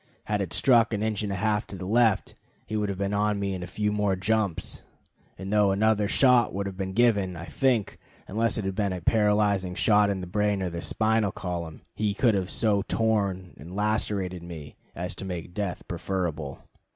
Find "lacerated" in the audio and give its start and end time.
13.75-14.41